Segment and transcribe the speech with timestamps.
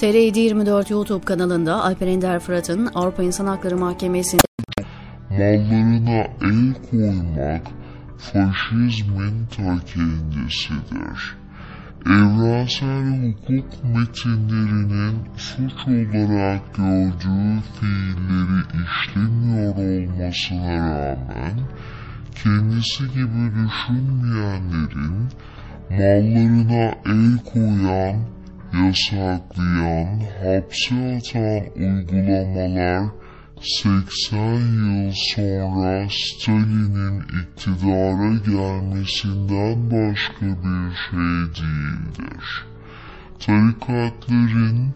[0.00, 4.42] TR724 YouTube kanalında Alper Ender Fırat'ın Avrupa İnsan Hakları Mahkemesi'nde
[5.30, 7.62] mallarına el koymak
[8.18, 11.36] faşizmin ta kendisidir.
[12.06, 21.60] Evrensel hukuk metinlerinin suç olarak gördüğü fiilleri işlemiyor olmasına rağmen
[22.42, 25.28] kendisi gibi düşünmeyenlerin
[25.90, 28.16] mallarına el koyan,
[28.72, 33.04] yasaklayan, hapse atan uygulamalar
[33.60, 42.64] 80 yıl sonra Stalin'in iktidara gelmesinden başka bir şey değildir.
[43.40, 44.94] Tarikatların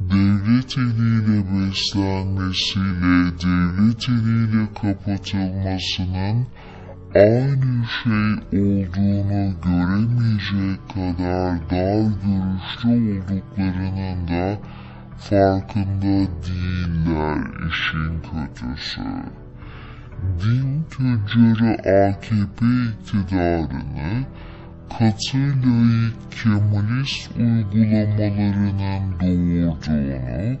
[0.00, 6.46] devlet eliyle beslenmesiyle devlet eliyle kapatılmasının
[7.14, 14.58] aynı şey olduğunu göremeyecek kadar dar görüşlü olduklarının da
[15.18, 19.02] farkında değiller işin kötüsü.
[20.40, 24.24] Din tüccarı AKP iktidarını
[24.98, 30.58] katı laik Kemalist uygulamalarının doğurduğunu,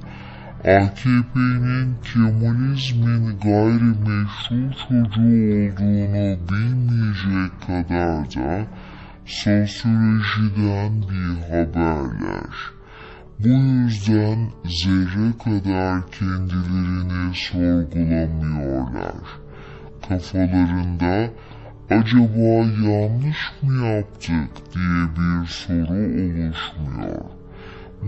[0.64, 8.66] AKP'nin Kemalizmin gayrimeşru çocuğu olduğunu bilmeyecek kadar da
[9.26, 12.54] sosyolojiden bir haberler.
[13.38, 19.24] Bu yüzden zerre kadar kendilerini sorgulamıyorlar.
[20.08, 21.30] Kafalarında
[21.90, 22.48] acaba
[22.88, 26.83] yanlış mı yaptık diye bir soru oluşmuyor.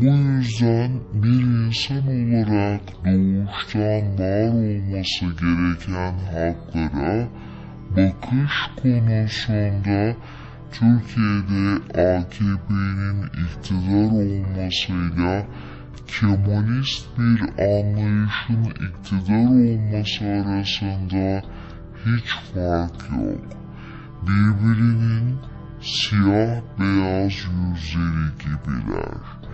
[0.00, 7.28] Bu yüzden bir insan olarak doğuştan var olması gereken haklara
[7.90, 10.16] bakış konusunda
[10.72, 11.64] Türkiye'de
[12.16, 15.46] AKP'nin iktidar olmasıyla
[16.06, 21.42] Kemalist bir anlayışın iktidar olması arasında
[22.06, 23.44] hiç fark yok.
[24.22, 25.36] Birbirinin
[25.80, 29.45] siyah beyaz yüzleri gibiler.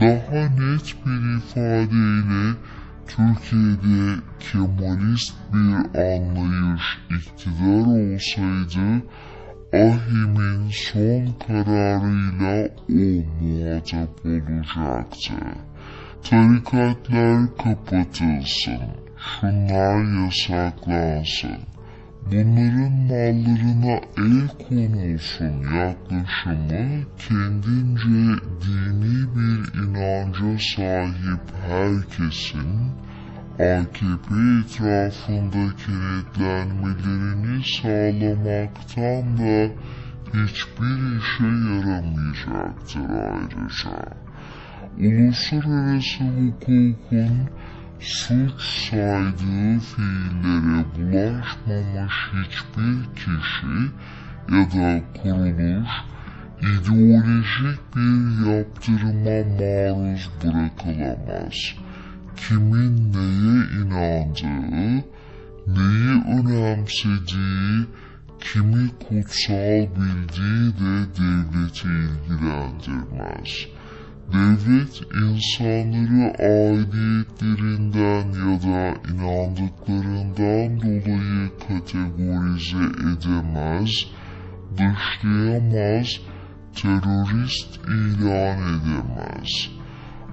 [0.00, 2.56] Daha net bir ifadeyle
[3.06, 9.02] Türkiye'de Kemalist bir anlayış iktidar olsaydı
[9.72, 13.02] Ahim'in son kararıyla o
[13.40, 15.34] muhatap olacaktı.
[16.24, 18.82] Tarikatlar kapatılsın,
[19.16, 21.58] şunlar yasaklansın,
[22.26, 32.70] bunların mallarına el konulsun yaklaşımı kendince dini bir inanca sahip herkesin
[33.52, 34.28] AKP
[34.60, 39.70] etrafında kenetlenmelerini sağlamaktan da
[40.34, 43.96] hiçbir işe yaramayacaktır ayrıca.
[44.98, 47.34] Uluslararası hukukun
[48.00, 53.76] suç saydığı fiillere bulaşmamış hiçbir kişi
[54.50, 55.90] ya da kuruluş
[56.60, 61.74] ideolojik bir yaptırıma maruz bırakılamaz
[62.36, 65.04] kimin neye inandığı,
[65.66, 67.86] neyi önemsediği,
[68.40, 73.52] kimi kutsal bildiği de devleti ilgilendirmez.
[74.32, 83.90] Devlet insanları aidiyetlerinden ya da inandıklarından dolayı kategorize edemez,
[84.76, 86.20] dışlayamaz,
[86.74, 89.80] terörist ilan edemez.''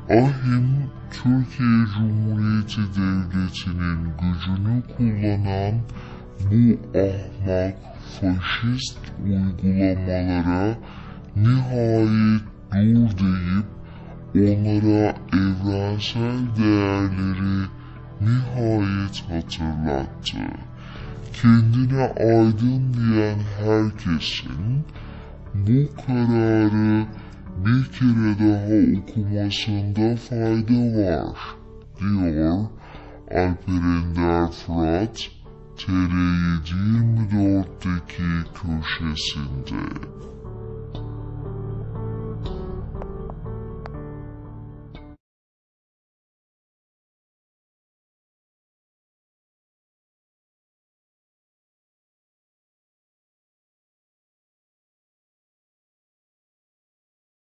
[0.09, 5.75] Ahim, Türkiye Cumhuriyeti Devleti'nin gücünü kullanan
[6.51, 7.75] bu ahmak
[8.19, 10.77] faşist uygulamalara
[11.35, 12.41] nihayet
[12.71, 13.76] dur deyip
[14.37, 17.67] onlara evrensel değerleri
[18.21, 20.37] nihayet hatırlattı.
[21.41, 24.85] Kendine aydın diyen herkesin
[25.53, 27.05] bu kararı
[27.65, 31.37] bir kere daha okumasında fayda var,
[31.99, 32.59] diyor
[33.31, 35.17] Alper Ender Fırat,
[35.77, 39.81] TR724'deki köşesinde.